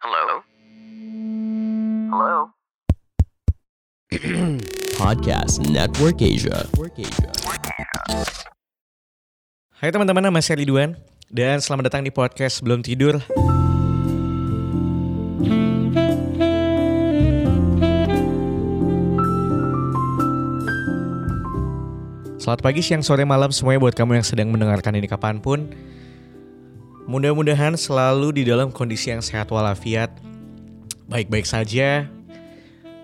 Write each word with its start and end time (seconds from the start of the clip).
Hello? 0.00 0.40
Hello? 2.08 2.56
Podcast 4.96 5.60
Network 5.68 6.24
Asia. 6.24 6.64
Hai 9.76 9.92
teman-teman, 9.92 10.24
nama 10.24 10.40
saya 10.40 10.64
Ridwan 10.64 10.96
dan 11.28 11.60
selamat 11.60 11.92
datang 11.92 12.08
di 12.08 12.08
podcast 12.08 12.64
Belum 12.64 12.80
Tidur. 12.80 13.20
Selamat 22.40 22.60
pagi, 22.64 22.80
siang, 22.80 23.04
sore, 23.04 23.28
malam 23.28 23.52
semuanya 23.52 23.84
buat 23.84 23.92
kamu 23.92 24.16
yang 24.16 24.24
sedang 24.24 24.48
mendengarkan 24.48 24.96
ini 24.96 25.04
kapan 25.04 25.44
pun. 25.44 25.68
Mudah-mudahan 27.10 27.74
selalu 27.74 28.38
di 28.38 28.42
dalam 28.46 28.70
kondisi 28.70 29.10
yang 29.10 29.18
sehat 29.18 29.50
walafiat, 29.50 30.14
baik-baik 31.10 31.42
saja, 31.42 32.06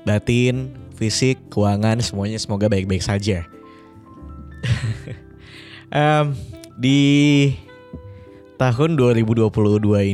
batin, 0.06 0.78
fisik, 0.94 1.34
keuangan, 1.50 1.98
semuanya 1.98 2.38
semoga 2.38 2.70
baik-baik 2.70 3.02
saja. 3.02 3.42
Em, 5.90 6.38
di 6.78 7.02
tahun 8.54 8.94
2022 8.94 9.50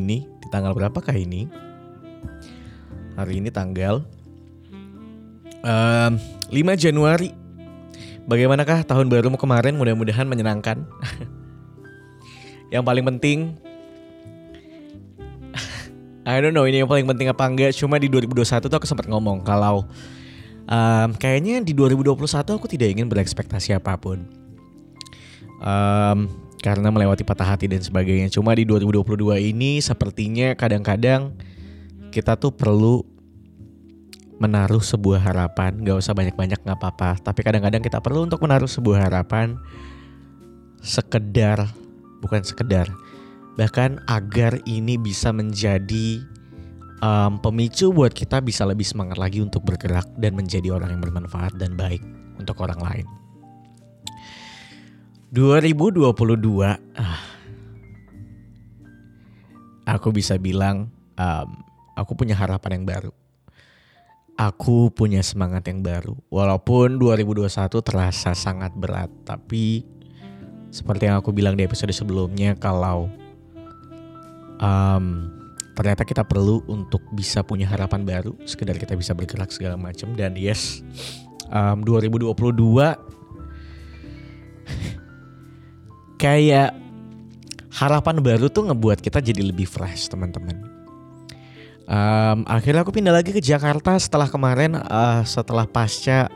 ini, 0.01 0.25
di 0.25 0.47
tanggal 0.49 0.73
berapakah 0.73 1.13
ini? 1.13 1.53
Hari 3.21 3.45
ini 3.45 3.53
tanggal 3.53 4.09
em, 5.61 6.17
5 6.49 6.81
Januari. 6.81 7.37
Bagaimanakah 8.25 8.89
tahun 8.89 9.13
barumu 9.13 9.37
kemarin? 9.37 9.77
Mudah-mudahan 9.77 10.25
menyenangkan. 10.25 10.81
yang 12.73 12.89
paling 12.89 13.05
penting 13.05 13.61
I 16.23 16.39
don't 16.39 16.55
know 16.55 16.71
ini 16.71 16.83
yang 16.83 16.91
paling 16.91 17.07
penting 17.07 17.27
apa 17.27 17.43
enggak. 17.51 17.75
Cuma 17.75 17.99
di 17.99 18.07
2021 18.07 18.71
tuh 18.71 18.79
aku 18.79 18.87
sempat 18.87 19.11
ngomong 19.11 19.43
Kalau 19.43 19.91
em, 20.71 21.11
Kayaknya 21.19 21.67
di 21.67 21.75
2021 21.75 22.59
aku 22.59 22.67
tidak 22.71 22.89
ingin 22.95 23.11
berekspektasi 23.11 23.75
apa 23.75 23.99
pun. 23.99 24.23
Em, 25.59 26.19
Karena 26.63 26.95
melewati 26.95 27.27
patah 27.27 27.59
hati 27.59 27.67
dan 27.67 27.83
sebagainya. 27.83 28.31
Cuma 28.31 28.55
di 28.55 28.63
2022 28.63 29.43
ini 29.43 29.83
Sepertinya 29.83 30.55
kadang-kadang 30.55 31.35
Kita 32.15 32.39
tuh 32.39 32.55
perlu 32.55 33.03
Menaruh 34.39 34.83
sebuah 34.83 35.23
harapan. 35.23 35.83
Gak 35.83 36.03
usah 36.03 36.15
banyak-banyak 36.15 36.63
gak 36.63 36.79
apa-apa. 36.79 37.19
Tapi 37.19 37.47
kadang-kadang 37.47 37.83
kita 37.83 37.99
perlu 37.99 38.27
untuk 38.27 38.43
menaruh 38.43 38.71
sebuah 38.71 39.11
harapan 39.11 39.59
Sekedar 40.83 41.67
Bukan 42.23 42.47
sekedar 42.47 42.91
bahkan 43.57 44.01
agar 44.09 44.57
ini 44.65 44.97
bisa 44.97 45.29
menjadi 45.33 46.25
um, 47.03 47.37
pemicu 47.43 47.91
buat 47.93 48.15
kita 48.15 48.41
bisa 48.41 48.65
lebih 48.65 48.87
semangat 48.87 49.19
lagi 49.19 49.43
untuk 49.43 49.67
bergerak 49.67 50.09
dan 50.17 50.39
menjadi 50.39 50.73
orang 50.73 50.97
yang 50.97 51.03
bermanfaat 51.03 51.59
dan 51.59 51.77
baik 51.77 52.01
untuk 52.39 52.57
orang 52.63 52.81
lain. 52.81 53.07
2022, 55.33 56.13
ah, 56.97 57.21
aku 59.89 60.09
bisa 60.13 60.37
bilang 60.37 60.93
um, 61.17 61.49
aku 61.97 62.13
punya 62.13 62.37
harapan 62.37 62.81
yang 62.81 62.87
baru. 62.89 63.13
Aku 64.33 64.89
punya 64.93 65.21
semangat 65.21 65.69
yang 65.69 65.85
baru. 65.85 66.17
Walaupun 66.33 66.97
2021 66.97 67.49
terasa 67.85 68.33
sangat 68.33 68.73
berat, 68.73 69.13
tapi 69.29 69.85
seperti 70.73 71.09
yang 71.09 71.21
aku 71.21 71.37
bilang 71.37 71.53
di 71.53 71.69
episode 71.69 71.93
sebelumnya 71.93 72.57
kalau 72.57 73.13
um, 74.63 75.27
ternyata 75.75 76.07
kita 76.07 76.23
perlu 76.23 76.63
untuk 76.71 77.03
bisa 77.11 77.43
punya 77.43 77.67
harapan 77.67 78.07
baru 78.07 78.39
sekedar 78.47 78.79
kita 78.79 78.95
bisa 78.95 79.13
bergerak 79.13 79.51
segala 79.51 79.75
macam. 79.75 80.15
Dan 80.15 80.39
yes 80.39 80.87
um, 81.51 81.83
2022 81.83 82.31
kayak 86.23 86.71
harapan 87.73 88.23
baru 88.23 88.47
tuh 88.47 88.71
ngebuat 88.71 89.03
kita 89.03 89.19
jadi 89.19 89.43
lebih 89.43 89.67
fresh 89.67 90.13
teman-teman. 90.13 90.71
Um, 91.83 92.47
akhirnya 92.47 92.87
aku 92.87 92.95
pindah 92.95 93.11
lagi 93.11 93.35
ke 93.35 93.43
Jakarta 93.43 93.99
setelah 93.99 94.31
kemarin 94.31 94.79
uh, 94.79 95.27
setelah 95.27 95.67
pasca 95.67 96.31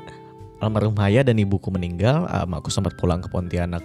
almarhum 0.58 0.98
Haya 0.98 1.22
dan 1.22 1.38
ibuku 1.38 1.70
meninggal 1.70 2.26
um, 2.26 2.58
aku 2.58 2.68
sempat 2.68 2.98
pulang 2.98 3.22
ke 3.22 3.30
Pontianak 3.30 3.84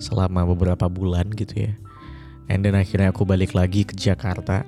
selama 0.00 0.48
beberapa 0.48 0.88
bulan 0.88 1.28
gitu 1.36 1.68
ya 1.68 1.76
And 2.50 2.64
then 2.66 2.74
akhirnya 2.74 3.14
aku 3.14 3.22
balik 3.22 3.54
lagi 3.54 3.86
ke 3.86 3.94
Jakarta. 3.94 4.66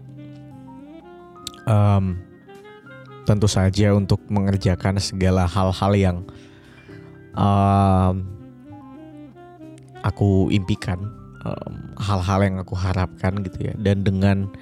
Um, 1.64 2.20
tentu 3.24 3.48
saja 3.48 3.96
untuk 3.96 4.20
mengerjakan 4.28 5.00
segala 5.00 5.48
hal-hal 5.48 5.92
yang 5.96 6.16
um, 7.34 8.14
aku 10.04 10.52
impikan, 10.52 11.00
um, 11.42 11.72
hal-hal 11.96 12.40
yang 12.44 12.56
aku 12.60 12.76
harapkan 12.76 13.40
gitu 13.42 13.72
ya. 13.72 13.74
Dan 13.80 14.04
dengan 14.04 14.52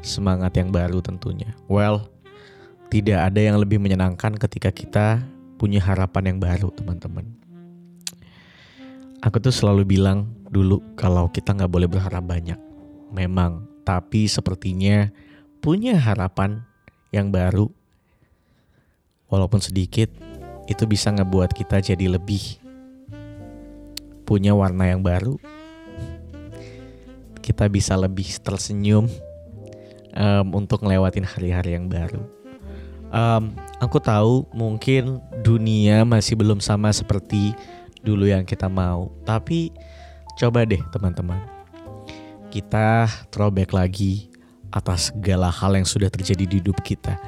semangat 0.00 0.56
yang 0.56 0.72
baru 0.72 1.04
tentunya. 1.04 1.52
Well, 1.68 2.08
tidak 2.90 3.30
ada 3.30 3.40
yang 3.40 3.60
lebih 3.60 3.78
menyenangkan 3.78 4.34
ketika 4.40 4.72
kita 4.72 5.06
punya 5.60 5.78
harapan 5.78 6.34
yang 6.34 6.38
baru, 6.40 6.72
teman-teman. 6.72 7.28
Aku 9.20 9.36
tuh 9.36 9.52
selalu 9.52 9.84
bilang 9.84 10.32
dulu 10.48 10.80
kalau 10.96 11.28
kita 11.28 11.52
nggak 11.52 11.68
boleh 11.68 11.84
berharap 11.84 12.24
banyak. 12.24 12.56
Memang, 13.12 13.68
tapi 13.84 14.24
sepertinya 14.24 15.12
punya 15.60 16.00
harapan 16.00 16.64
yang 17.12 17.28
baru, 17.28 17.68
walaupun 19.28 19.60
sedikit, 19.60 20.08
itu 20.72 20.88
bisa 20.88 21.12
ngebuat 21.12 21.52
kita 21.52 21.84
jadi 21.84 22.16
lebih 22.16 22.56
punya 24.24 24.56
warna 24.56 24.88
yang 24.88 25.04
baru. 25.04 25.36
Kita 27.44 27.68
bisa 27.68 28.00
lebih 28.00 28.40
tersenyum 28.40 29.04
um, 30.16 30.46
untuk 30.56 30.80
ngelewatin 30.80 31.28
hari-hari 31.28 31.76
yang 31.76 31.92
baru. 31.92 32.24
Um, 33.10 33.52
aku 33.82 33.98
tahu 33.98 34.46
mungkin 34.54 35.18
dunia 35.42 36.06
masih 36.06 36.38
belum 36.38 36.62
sama 36.62 36.94
seperti 36.94 37.52
dulu 38.04 38.28
yang 38.28 38.44
kita 38.44 38.66
mau. 38.66 39.12
Tapi 39.24 39.72
coba 40.36 40.64
deh 40.64 40.80
teman-teman. 40.92 41.40
Kita 42.50 43.06
throwback 43.30 43.70
lagi 43.70 44.28
atas 44.74 45.14
segala 45.14 45.50
hal 45.50 45.78
yang 45.78 45.86
sudah 45.86 46.10
terjadi 46.10 46.44
di 46.46 46.56
hidup 46.58 46.78
kita. 46.82 47.18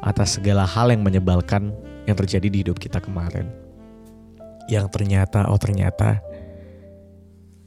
Atas 0.00 0.38
segala 0.38 0.64
hal 0.64 0.94
yang 0.94 1.02
menyebalkan 1.04 1.74
yang 2.08 2.16
terjadi 2.16 2.48
di 2.48 2.58
hidup 2.64 2.78
kita 2.78 3.02
kemarin. 3.02 3.50
Yang 4.70 4.86
ternyata, 4.94 5.50
oh 5.50 5.58
ternyata 5.58 6.22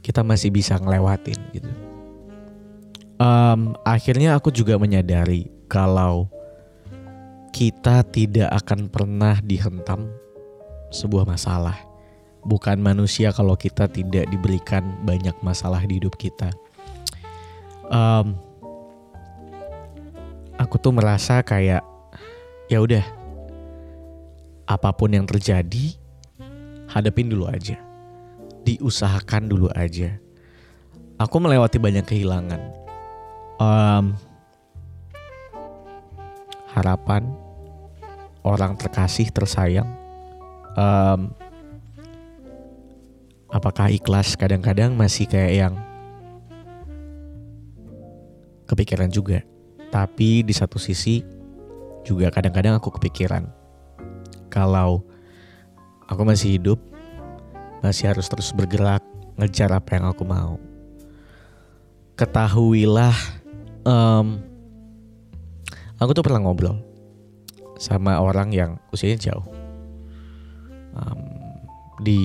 kita 0.04 0.24
masih 0.24 0.52
bisa 0.52 0.80
ngelewatin 0.80 1.40
gitu. 1.56 1.72
Um, 3.22 3.78
akhirnya 3.88 4.36
aku 4.36 4.52
juga 4.52 4.76
menyadari 4.76 5.48
kalau 5.72 6.28
kita 7.54 8.02
tidak 8.10 8.50
akan 8.66 8.90
pernah 8.90 9.38
dihentam 9.40 10.10
sebuah 10.90 11.24
masalah 11.24 11.93
bukan 12.44 12.80
manusia 12.80 13.32
kalau 13.32 13.56
kita 13.56 13.88
tidak 13.88 14.28
diberikan 14.28 14.84
banyak 15.04 15.36
masalah 15.40 15.80
di 15.84 16.00
hidup 16.00 16.16
kita. 16.20 16.52
Um, 17.88 18.36
aku 20.60 20.80
tuh 20.80 20.96
merasa 20.96 21.44
kayak 21.44 21.84
ya 22.72 22.80
udah 22.80 23.04
apa 24.64 24.90
pun 24.96 25.12
yang 25.12 25.28
terjadi 25.28 25.96
hadapin 26.88 27.28
dulu 27.28 27.48
aja, 27.52 27.80
diusahakan 28.64 29.52
dulu 29.52 29.68
aja. 29.76 30.20
Aku 31.20 31.40
melewati 31.40 31.78
banyak 31.78 32.04
kehilangan, 32.04 32.62
um, 33.62 34.18
harapan, 36.74 37.24
orang 38.42 38.76
terkasih 38.76 39.30
tersayang. 39.30 39.88
Um, 40.74 41.43
apakah 43.54 43.94
ikhlas 43.94 44.34
kadang-kadang 44.34 44.98
masih 44.98 45.30
kayak 45.30 45.54
yang 45.54 45.74
kepikiran 48.66 49.14
juga. 49.14 49.46
Tapi 49.94 50.42
di 50.42 50.54
satu 50.58 50.82
sisi 50.82 51.22
juga 52.02 52.34
kadang-kadang 52.34 52.82
aku 52.82 52.90
kepikiran 52.98 53.46
kalau 54.50 55.06
aku 56.10 56.22
masih 56.26 56.58
hidup, 56.58 56.82
masih 57.86 58.10
harus 58.10 58.26
terus 58.26 58.50
bergerak, 58.50 59.06
ngejar 59.38 59.70
apa 59.70 60.02
yang 60.02 60.06
aku 60.10 60.26
mau. 60.26 60.58
Ketahuilah, 62.18 63.14
um, 63.86 64.42
aku 66.02 66.14
tuh 66.14 66.26
pernah 66.26 66.42
ngobrol 66.42 66.78
sama 67.78 68.18
orang 68.18 68.50
yang 68.54 68.72
usianya 68.90 69.34
jauh. 69.34 69.46
Um, 70.94 71.23
di 72.02 72.22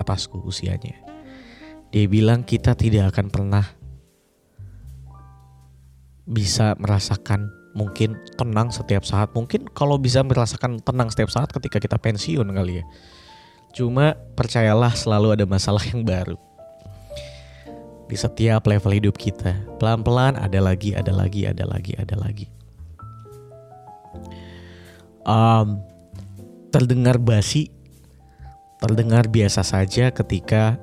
atasku 0.00 0.42
usianya. 0.42 0.98
Dia 1.90 2.06
bilang 2.06 2.46
kita 2.46 2.74
tidak 2.78 3.14
akan 3.14 3.26
pernah 3.30 3.66
bisa 6.30 6.78
merasakan 6.78 7.50
mungkin 7.74 8.18
tenang 8.38 8.70
setiap 8.70 9.02
saat. 9.02 9.30
Mungkin 9.34 9.70
kalau 9.74 9.98
bisa 9.98 10.22
merasakan 10.22 10.78
tenang 10.82 11.10
setiap 11.10 11.30
saat 11.30 11.50
ketika 11.50 11.82
kita 11.82 11.98
pensiun 11.98 12.46
kali 12.50 12.82
ya. 12.82 12.84
Cuma 13.70 14.18
percayalah 14.34 14.94
selalu 14.94 15.38
ada 15.38 15.44
masalah 15.46 15.82
yang 15.86 16.02
baru. 16.02 16.38
Di 18.10 18.18
setiap 18.18 18.66
level 18.66 18.90
hidup 18.90 19.14
kita, 19.14 19.54
pelan-pelan 19.78 20.34
ada 20.34 20.58
lagi, 20.58 20.98
ada 20.98 21.14
lagi, 21.14 21.46
ada 21.46 21.62
lagi, 21.62 21.94
ada 21.94 22.18
lagi. 22.18 22.46
Um, 25.22 25.78
terdengar 26.74 27.22
basi, 27.22 27.70
terdengar 28.80 29.28
biasa 29.28 29.60
saja 29.60 30.08
ketika 30.08 30.80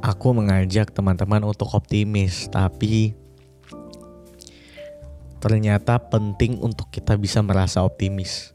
aku 0.00 0.30
mengajak 0.30 0.94
teman-teman 0.94 1.42
untuk 1.42 1.74
optimis, 1.74 2.46
tapi 2.46 3.18
ternyata 5.42 5.98
penting 5.98 6.62
untuk 6.62 6.88
kita 6.94 7.18
bisa 7.18 7.42
merasa 7.42 7.82
optimis. 7.82 8.54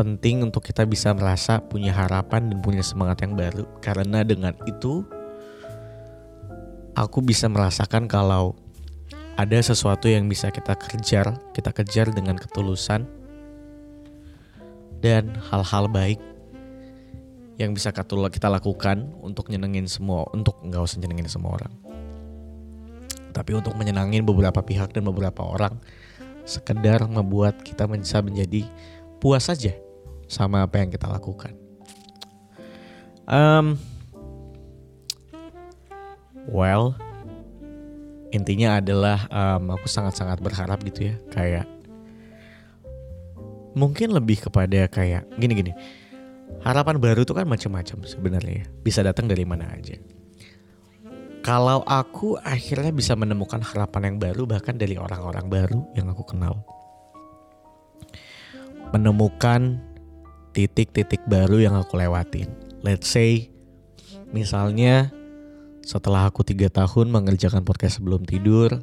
Penting 0.00 0.44
untuk 0.44 0.64
kita 0.64 0.84
bisa 0.84 1.12
merasa 1.16 1.60
punya 1.60 1.92
harapan 1.92 2.52
dan 2.52 2.60
punya 2.60 2.84
semangat 2.84 3.24
yang 3.24 3.32
baru. 3.32 3.64
Karena 3.80 4.20
dengan 4.24 4.52
itu 4.68 5.04
aku 6.96 7.24
bisa 7.24 7.48
merasakan 7.48 8.04
kalau 8.04 8.56
ada 9.36 9.56
sesuatu 9.60 10.08
yang 10.08 10.28
bisa 10.28 10.48
kita 10.52 10.76
kejar, 10.76 11.36
kita 11.52 11.72
kejar 11.72 12.12
dengan 12.12 12.36
ketulusan 12.36 13.08
dan 15.00 15.32
hal-hal 15.52 15.88
baik 15.88 16.20
yang 17.56 17.72
bisa 17.72 17.88
kita 17.92 18.48
lakukan 18.52 19.16
untuk 19.24 19.48
nyenengin 19.48 19.88
semua, 19.88 20.28
untuk 20.32 20.60
nggak 20.60 20.80
usah 20.80 21.00
nyenengin 21.00 21.28
semua 21.28 21.56
orang, 21.56 21.72
tapi 23.32 23.56
untuk 23.56 23.72
menyenangin 23.76 24.24
beberapa 24.24 24.60
pihak 24.60 24.92
dan 24.92 25.08
beberapa 25.08 25.40
orang, 25.40 25.80
sekedar 26.44 27.08
membuat 27.08 27.60
kita 27.64 27.88
bisa 27.88 28.20
menjadi 28.20 28.68
puas 29.20 29.48
saja 29.48 29.72
sama 30.28 30.68
apa 30.68 30.84
yang 30.84 30.92
kita 30.92 31.08
lakukan. 31.08 31.56
Um, 33.26 33.80
well, 36.46 36.94
intinya 38.30 38.78
adalah 38.78 39.26
um, 39.32 39.74
aku 39.74 39.88
sangat-sangat 39.88 40.38
berharap 40.44 40.78
gitu 40.84 41.10
ya, 41.10 41.16
kayak 41.32 41.66
mungkin 43.76 44.12
lebih 44.12 44.44
kepada 44.44 44.88
kayak 44.88 45.24
gini-gini. 45.40 45.72
Harapan 46.66 46.98
baru 46.98 47.22
itu 47.22 47.30
kan 47.30 47.46
macam-macam 47.46 48.02
sebenarnya, 48.02 48.62
ya. 48.62 48.66
bisa 48.82 49.00
datang 49.06 49.30
dari 49.30 49.46
mana 49.46 49.70
aja. 49.70 49.94
Kalau 51.46 51.86
aku 51.86 52.34
akhirnya 52.42 52.90
bisa 52.90 53.14
menemukan 53.14 53.62
harapan 53.62 54.10
yang 54.10 54.16
baru 54.18 54.50
bahkan 54.50 54.74
dari 54.74 54.98
orang-orang 54.98 55.46
baru 55.46 55.78
yang 55.94 56.10
aku 56.10 56.26
kenal. 56.26 56.66
Menemukan 58.90 59.78
titik-titik 60.50 61.22
baru 61.30 61.62
yang 61.62 61.78
aku 61.78 61.94
lewatin. 61.94 62.50
Let's 62.82 63.06
say 63.06 63.54
misalnya 64.34 65.14
setelah 65.86 66.26
aku 66.26 66.42
tiga 66.42 66.66
tahun 66.66 67.14
mengerjakan 67.14 67.62
podcast 67.62 68.02
sebelum 68.02 68.26
tidur 68.26 68.82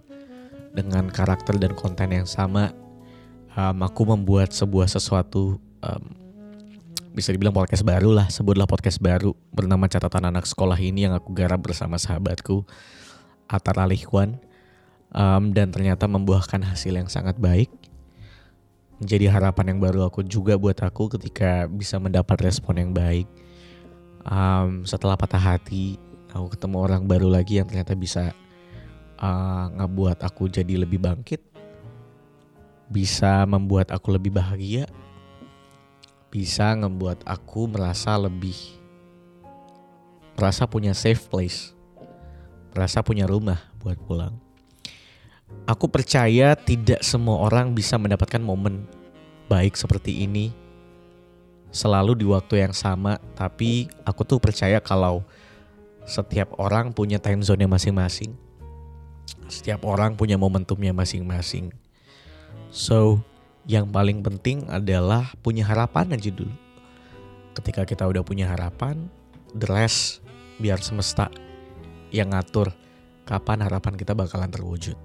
dengan 0.71 1.12
karakter 1.12 1.60
dan 1.60 1.75
konten 1.75 2.15
yang 2.15 2.24
sama, 2.24 2.71
um, 3.60 3.83
aku 3.83 4.07
membuat 4.07 4.56
sebuah 4.56 4.88
sesuatu 4.88 5.60
um, 5.83 6.22
bisa 7.13 7.30
dibilang 7.30 7.54
podcast 7.54 7.86
baru 7.86 8.10
lah, 8.10 8.27
sebutlah 8.33 8.65
podcast 8.65 8.98
baru 8.98 9.38
bernama 9.54 9.86
catatan 9.86 10.33
anak 10.33 10.50
sekolah 10.50 10.75
ini 10.81 11.06
yang 11.06 11.13
aku 11.13 11.30
garap 11.30 11.62
bersama 11.62 12.01
sahabatku 12.01 12.65
Atar 13.45 13.77
Alihwan. 13.77 14.42
Um, 15.13 15.54
dan 15.54 15.69
ternyata 15.69 16.10
membuahkan 16.10 16.57
hasil 16.65 16.98
yang 16.98 17.06
sangat 17.06 17.38
baik. 17.38 17.69
Menjadi 18.98 19.30
harapan 19.30 19.77
yang 19.77 19.80
baru 19.80 20.10
aku 20.10 20.25
juga 20.25 20.57
buat 20.57 20.74
aku 20.81 21.13
ketika 21.13 21.69
bisa 21.69 22.01
mendapat 22.01 22.50
respon 22.50 22.81
yang 22.81 22.92
baik. 22.98 23.30
Um, 24.25 24.81
setelah 24.89 25.13
patah 25.13 25.38
hati, 25.38 26.01
aku 26.33 26.57
ketemu 26.57 26.81
orang 26.81 27.06
baru 27.06 27.30
lagi 27.30 27.62
yang 27.62 27.69
ternyata 27.69 27.94
bisa 27.94 28.33
uh, 29.21 29.69
ngebuat 29.69 30.25
aku 30.25 30.50
jadi 30.50 30.81
lebih 30.81 30.98
bangkit, 30.98 31.45
bisa 32.89 33.45
membuat 33.45 33.94
aku 33.94 34.18
lebih 34.18 34.33
bahagia, 34.33 34.89
bisa 36.33 36.74
ngebuat 36.74 37.30
aku 37.30 37.69
merasa 37.69 38.18
lebih 38.18 38.57
merasa 40.33 40.65
punya 40.65 40.97
safe 40.97 41.30
place, 41.30 41.77
merasa 42.74 43.06
punya 43.06 43.30
rumah 43.30 43.62
buat 43.77 44.01
pulang. 44.01 44.33
Aku 45.69 45.85
percaya 45.85 46.57
tidak 46.57 47.06
semua 47.06 47.38
orang 47.45 47.77
bisa 47.77 48.01
mendapatkan 48.01 48.41
momen 48.41 48.89
baik 49.45 49.77
seperti 49.77 50.25
ini 50.25 50.50
selalu 51.69 52.18
di 52.18 52.25
waktu 52.25 52.65
yang 52.65 52.74
sama, 52.74 53.21
tapi 53.38 53.86
aku 54.01 54.25
tuh 54.25 54.41
percaya 54.41 54.81
kalau 54.81 55.21
setiap 56.09 56.57
orang 56.57 56.89
punya 56.94 57.21
time 57.21 57.45
zone 57.45 57.69
masing-masing. 57.69 58.33
Setiap 59.45 59.86
orang 59.86 60.18
punya 60.18 60.38
momentumnya 60.41 60.97
masing-masing. 60.97 61.69
So, 62.74 63.21
yang 63.63 63.88
paling 63.89 64.19
penting 64.19 64.68
adalah 64.68 65.31
punya 65.39 65.63
harapan 65.63 66.12
aja 66.15 66.30
dulu. 66.31 66.54
Ketika 67.54 67.86
kita 67.86 68.04
udah 68.10 68.25
punya 68.25 68.50
harapan, 68.50 69.07
the 69.56 69.69
rest 69.69 70.19
biar 70.57 70.81
semesta 70.81 71.30
yang 72.10 72.33
ngatur 72.33 72.74
kapan 73.24 73.63
harapan 73.63 73.94
kita 73.95 74.12
bakalan 74.12 74.51
terwujud. 74.51 74.98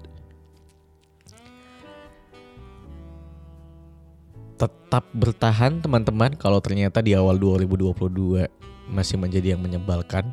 tetap 4.59 5.07
bertahan 5.15 5.79
teman-teman 5.79 6.35
kalau 6.35 6.59
ternyata 6.59 6.99
di 6.99 7.15
awal 7.15 7.39
2022 7.39 8.51
masih 8.91 9.15
menjadi 9.15 9.55
yang 9.55 9.63
menyebalkan. 9.63 10.27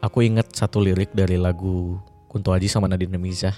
Aku 0.00 0.24
ingat 0.24 0.48
satu 0.56 0.80
lirik 0.80 1.12
dari 1.12 1.36
lagu 1.36 2.00
Kunto 2.24 2.56
Aji 2.56 2.72
sama 2.72 2.88
Nadine 2.88 3.20
Mizah. 3.20 3.52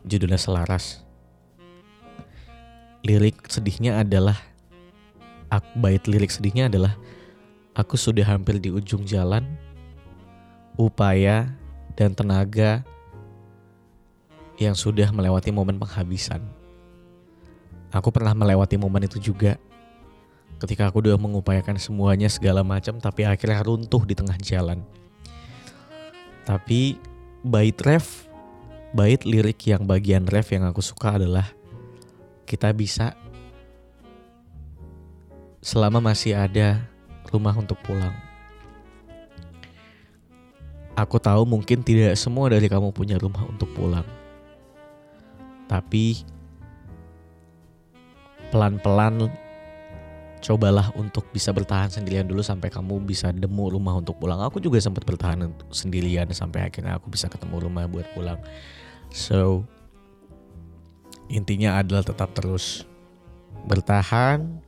Judulnya 0.00 0.40
Selaras. 0.40 1.09
Lirik 3.00 3.48
sedihnya 3.48 4.04
adalah 4.04 4.36
aku 5.48 5.68
bait 5.80 6.04
lirik 6.06 6.30
sedihnya 6.30 6.68
adalah 6.68 6.94
aku 7.72 7.96
sudah 7.96 8.22
hampir 8.22 8.60
di 8.60 8.70
ujung 8.70 9.02
jalan 9.08 9.42
upaya 10.76 11.48
dan 11.96 12.12
tenaga 12.12 12.84
yang 14.60 14.76
sudah 14.76 15.08
melewati 15.10 15.48
momen 15.50 15.80
penghabisan 15.80 16.44
Aku 17.90 18.14
pernah 18.14 18.30
melewati 18.30 18.78
momen 18.78 19.02
itu 19.02 19.18
juga. 19.18 19.58
Ketika 20.62 20.86
aku 20.86 21.02
udah 21.02 21.18
mengupayakan 21.18 21.74
semuanya 21.80 22.30
segala 22.30 22.62
macam 22.62 23.02
tapi 23.02 23.26
akhirnya 23.26 23.66
runtuh 23.66 24.06
di 24.06 24.14
tengah 24.14 24.38
jalan. 24.38 24.78
Tapi 26.46 27.00
bait 27.42 27.74
ref, 27.82 28.30
bait 28.94 29.18
lirik 29.26 29.58
yang 29.66 29.90
bagian 29.90 30.28
ref 30.30 30.54
yang 30.54 30.68
aku 30.70 30.78
suka 30.78 31.18
adalah 31.18 31.50
kita 32.50 32.74
bisa 32.74 33.14
selama 35.62 36.02
masih 36.02 36.34
ada 36.34 36.82
rumah 37.30 37.54
untuk 37.54 37.78
pulang. 37.86 38.10
Aku 40.98 41.22
tahu 41.22 41.46
mungkin 41.46 41.86
tidak 41.86 42.18
semua 42.18 42.50
dari 42.50 42.66
kamu 42.66 42.90
punya 42.90 43.14
rumah 43.22 43.46
untuk 43.46 43.70
pulang. 43.70 44.04
Tapi 45.70 46.26
pelan-pelan 48.50 49.30
cobalah 50.42 50.90
untuk 50.98 51.30
bisa 51.30 51.54
bertahan 51.54 51.86
sendirian 51.86 52.26
dulu 52.26 52.42
sampai 52.42 52.66
kamu 52.66 52.98
bisa 53.06 53.30
demu 53.30 53.70
rumah 53.70 53.94
untuk 53.94 54.18
pulang. 54.18 54.42
Aku 54.42 54.58
juga 54.58 54.82
sempat 54.82 55.06
bertahan 55.06 55.54
sendirian 55.70 56.26
sampai 56.34 56.66
akhirnya 56.66 56.98
aku 56.98 57.14
bisa 57.14 57.30
ketemu 57.30 57.70
rumah 57.70 57.86
buat 57.86 58.10
pulang. 58.10 58.42
So 59.14 59.62
intinya 61.30 61.78
adalah 61.78 62.02
tetap 62.02 62.34
terus 62.34 62.82
bertahan, 63.70 64.58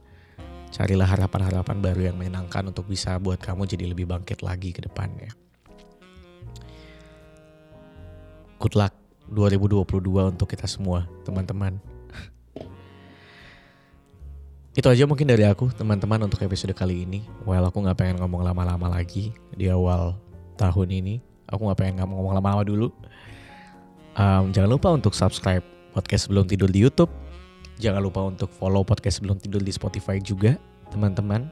carilah 0.71 1.11
harapan-harapan 1.11 1.83
baru 1.83 2.01
yang 2.13 2.17
menyenangkan 2.17 2.71
untuk 2.71 2.87
bisa 2.87 3.19
buat 3.19 3.43
kamu 3.43 3.67
jadi 3.67 3.91
lebih 3.91 4.07
bangkit 4.07 4.47
lagi 4.47 4.71
ke 4.71 4.87
depannya. 4.87 5.35
Good 8.63 8.79
luck 8.79 8.95
2022 9.27 10.39
untuk 10.39 10.47
kita 10.47 10.71
semua, 10.71 11.11
teman-teman. 11.27 11.83
Itu 14.79 14.87
aja 14.87 15.03
mungkin 15.03 15.27
dari 15.27 15.43
aku 15.43 15.75
teman-teman 15.75 16.31
untuk 16.31 16.39
episode 16.47 16.71
kali 16.79 17.03
ini. 17.03 17.27
Well 17.43 17.67
aku 17.67 17.83
gak 17.83 17.99
pengen 17.99 18.23
ngomong 18.23 18.47
lama-lama 18.47 18.87
lagi 18.87 19.35
di 19.51 19.67
awal 19.67 20.15
tahun 20.55 20.95
ini. 20.95 21.19
Aku 21.51 21.67
gak 21.67 21.83
pengen 21.83 22.07
ngomong 22.07 22.39
lama-lama 22.39 22.63
dulu. 22.63 22.95
Um, 24.15 24.55
jangan 24.55 24.71
lupa 24.71 24.95
untuk 24.95 25.17
subscribe 25.17 25.72
podcast 25.93 26.29
sebelum 26.29 26.49
tidur 26.49 26.73
di 26.73 26.83
YouTube. 26.83 27.13
Jangan 27.79 28.01
lupa 28.01 28.25
untuk 28.25 28.49
follow 28.53 28.83
podcast 28.83 29.21
sebelum 29.21 29.37
tidur 29.37 29.61
di 29.61 29.73
Spotify 29.73 30.19
juga 30.19 30.57
teman-teman. 30.93 31.49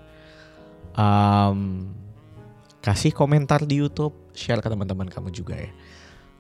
Um, 0.96 1.90
kasih 2.80 3.12
komentar 3.12 3.64
di 3.64 3.80
YouTube, 3.80 4.16
share 4.32 4.60
ke 4.60 4.68
teman-teman 4.68 5.08
kamu 5.08 5.30
juga 5.32 5.56
ya. 5.56 5.70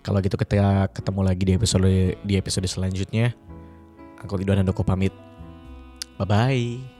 Kalau 0.00 0.18
gitu 0.24 0.40
kita 0.40 0.88
ketemu 0.96 1.20
lagi 1.20 1.42
di 1.44 1.52
episode 1.56 1.92
di 2.24 2.34
episode 2.36 2.64
selanjutnya. 2.64 3.36
Aku 4.24 4.36
Ridwan 4.36 4.64
Handoko 4.64 4.84
pamit. 4.84 5.12
Bye 6.16 6.28
bye. 6.28 6.99